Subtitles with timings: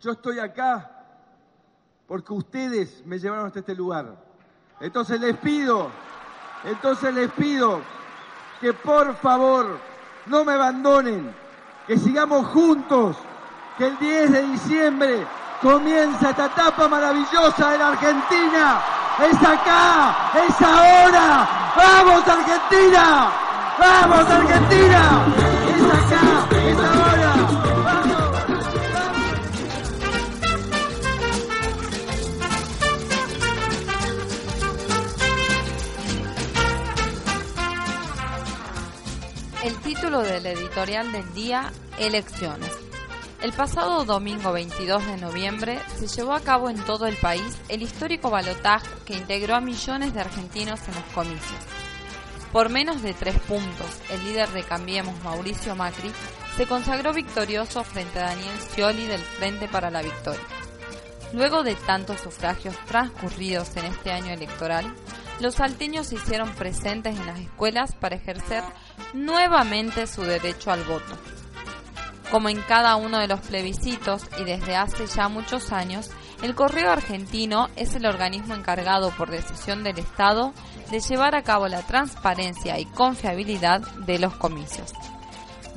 [0.00, 0.90] Yo estoy acá
[2.06, 4.16] porque ustedes me llevaron hasta este lugar.
[4.80, 5.90] Entonces les pido,
[6.64, 7.80] entonces les pido
[8.60, 9.78] que por favor
[10.26, 11.34] no me abandonen,
[11.86, 13.16] que sigamos juntos,
[13.78, 15.26] que el 10 de diciembre
[15.62, 18.80] comienza esta etapa maravillosa de la Argentina.
[19.18, 21.48] Es acá, es ahora.
[21.74, 23.30] ¡Vamos Argentina!
[23.78, 25.45] ¡Vamos Argentina!
[40.06, 42.70] Título del editorial del día, Elecciones.
[43.42, 47.82] El pasado domingo 22 de noviembre se llevó a cabo en todo el país el
[47.82, 51.58] histórico balotaje que integró a millones de argentinos en los comicios.
[52.52, 56.12] Por menos de tres puntos, el líder de Cambiemos, Mauricio Macri,
[56.56, 60.46] se consagró victorioso frente a Daniel Scioli del Frente para la Victoria.
[61.32, 64.86] Luego de tantos sufragios transcurridos en este año electoral,
[65.40, 68.62] los salteños se hicieron presentes en las escuelas para ejercer
[69.12, 71.16] nuevamente su derecho al voto.
[72.30, 76.10] Como en cada uno de los plebiscitos y desde hace ya muchos años,
[76.42, 80.52] el Correo Argentino es el organismo encargado por decisión del Estado
[80.90, 84.92] de llevar a cabo la transparencia y confiabilidad de los comicios.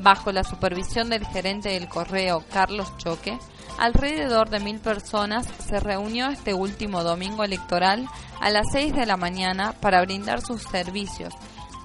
[0.02, 3.38] Bajo la supervisión del gerente del Correo, Carlos Choque,
[3.78, 8.08] alrededor de mil personas se reunió este último domingo electoral
[8.40, 11.34] a las 6 de la mañana para brindar sus servicios,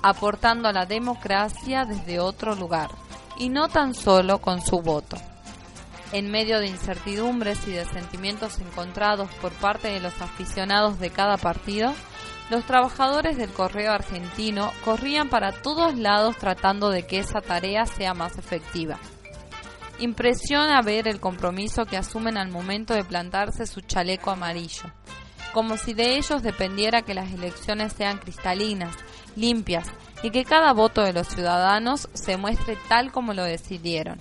[0.01, 2.91] aportando a la democracia desde otro lugar,
[3.37, 5.17] y no tan solo con su voto.
[6.13, 11.37] En medio de incertidumbres y de sentimientos encontrados por parte de los aficionados de cada
[11.37, 11.93] partido,
[12.51, 18.15] los trabajadores del correo argentino corrían para todos lados tratando de que esa tarea sea
[18.15, 18.99] más efectiva.
[19.99, 24.93] Impresiona ver el compromiso que asumen al momento de plantarse su chaleco amarillo,
[25.53, 28.95] como si de ellos dependiera que las elecciones sean cristalinas,
[29.37, 29.89] limpias
[30.23, 34.21] y que cada voto de los ciudadanos se muestre tal como lo decidieron.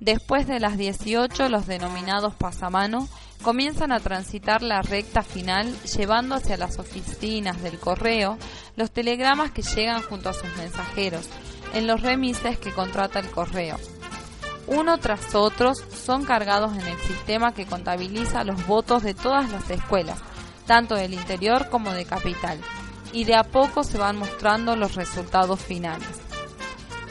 [0.00, 3.06] Después de las 18, los denominados pasamano
[3.42, 8.38] comienzan a transitar la recta final llevando hacia las oficinas del correo
[8.76, 11.28] los telegramas que llegan junto a sus mensajeros
[11.74, 13.78] en los remises que contrata el correo
[14.70, 19.68] uno tras otro son cargados en el sistema que contabiliza los votos de todas las
[19.68, 20.20] escuelas,
[20.64, 22.60] tanto del interior como de capital,
[23.12, 26.06] y de a poco se van mostrando los resultados finales.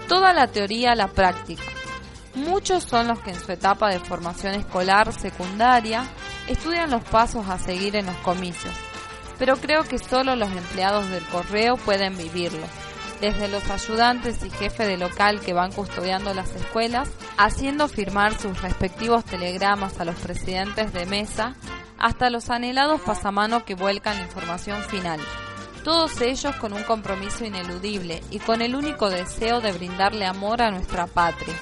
[0.08, 1.64] Toda la teoría a la práctica.
[2.40, 6.06] Muchos son los que en su etapa de formación escolar secundaria
[6.48, 8.74] estudian los pasos a seguir en los comicios,
[9.38, 12.66] pero creo que solo los empleados del correo pueden vivirlo
[13.20, 18.62] desde los ayudantes y jefes de local que van custodiando las escuelas, haciendo firmar sus
[18.62, 21.56] respectivos telegramas a los presidentes de mesa,
[21.98, 25.20] hasta los anhelados pasamano que vuelcan la información final.
[25.84, 30.72] Todos ellos con un compromiso ineludible y con el único deseo de brindarle amor a
[30.72, 31.56] nuestra patria,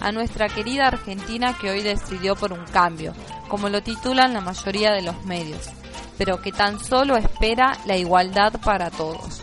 [0.00, 3.12] a nuestra querida Argentina que hoy decidió por un cambio,
[3.48, 5.68] como lo titulan la mayoría de los medios,
[6.18, 9.39] pero que tan solo espera la igualdad para todos.